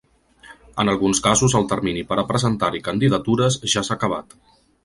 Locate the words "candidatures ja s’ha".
2.91-3.99